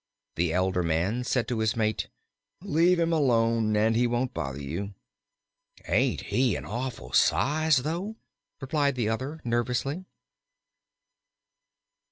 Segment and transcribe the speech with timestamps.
[0.33, 2.09] The elder man said to his mate:
[2.63, 4.95] "Let him alone, and he won't bother you."
[5.85, 8.15] "Ain't he an awful size, though?"
[8.59, 10.05] replied the other, nervously.